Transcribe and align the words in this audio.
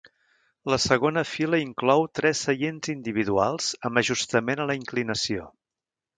La 0.73 0.77
segona 0.85 1.23
fila 1.31 1.59
inclou 1.63 2.05
tres 2.21 2.41
seients 2.47 2.91
individuals 2.95 3.69
amb 3.91 4.03
ajustament 4.05 4.65
a 4.65 4.69
la 4.73 4.79
inclinació. 4.81 5.49